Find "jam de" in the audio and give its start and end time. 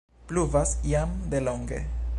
0.93-1.41